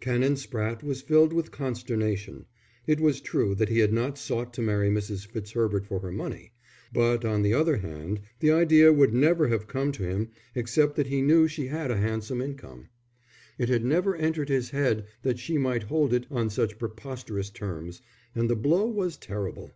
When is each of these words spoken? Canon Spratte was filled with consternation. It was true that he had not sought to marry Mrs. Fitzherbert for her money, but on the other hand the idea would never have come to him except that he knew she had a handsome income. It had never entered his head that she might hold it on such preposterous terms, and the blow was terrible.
Canon 0.00 0.32
Spratte 0.34 0.82
was 0.82 1.00
filled 1.00 1.32
with 1.32 1.52
consternation. 1.52 2.46
It 2.88 2.98
was 2.98 3.20
true 3.20 3.54
that 3.54 3.68
he 3.68 3.78
had 3.78 3.92
not 3.92 4.18
sought 4.18 4.52
to 4.54 4.60
marry 4.60 4.90
Mrs. 4.90 5.24
Fitzherbert 5.28 5.86
for 5.86 6.00
her 6.00 6.10
money, 6.10 6.50
but 6.92 7.24
on 7.24 7.42
the 7.42 7.54
other 7.54 7.76
hand 7.76 8.20
the 8.40 8.50
idea 8.50 8.92
would 8.92 9.14
never 9.14 9.46
have 9.46 9.68
come 9.68 9.92
to 9.92 10.02
him 10.02 10.30
except 10.56 10.96
that 10.96 11.06
he 11.06 11.22
knew 11.22 11.46
she 11.46 11.68
had 11.68 11.92
a 11.92 11.96
handsome 11.98 12.40
income. 12.42 12.88
It 13.58 13.68
had 13.68 13.84
never 13.84 14.16
entered 14.16 14.48
his 14.48 14.70
head 14.70 15.06
that 15.22 15.38
she 15.38 15.56
might 15.56 15.84
hold 15.84 16.12
it 16.12 16.26
on 16.32 16.50
such 16.50 16.80
preposterous 16.80 17.48
terms, 17.50 18.02
and 18.34 18.50
the 18.50 18.56
blow 18.56 18.86
was 18.88 19.16
terrible. 19.16 19.70